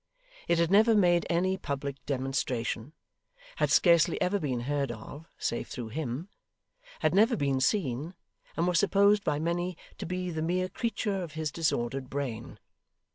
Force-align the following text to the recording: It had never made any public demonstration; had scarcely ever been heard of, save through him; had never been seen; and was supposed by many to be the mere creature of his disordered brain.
It 0.47 0.57
had 0.57 0.71
never 0.71 0.95
made 0.95 1.27
any 1.29 1.57
public 1.57 2.03
demonstration; 2.07 2.93
had 3.57 3.69
scarcely 3.69 4.19
ever 4.19 4.39
been 4.39 4.61
heard 4.61 4.91
of, 4.91 5.27
save 5.37 5.67
through 5.67 5.89
him; 5.89 6.27
had 7.01 7.13
never 7.13 7.35
been 7.37 7.59
seen; 7.61 8.15
and 8.57 8.67
was 8.67 8.79
supposed 8.79 9.23
by 9.23 9.37
many 9.37 9.77
to 9.99 10.07
be 10.07 10.31
the 10.31 10.41
mere 10.41 10.69
creature 10.69 11.21
of 11.21 11.33
his 11.33 11.51
disordered 11.51 12.09
brain. 12.09 12.57